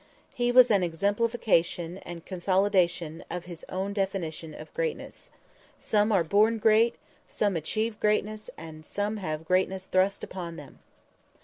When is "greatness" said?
4.73-5.29, 7.99-8.49, 9.45-9.85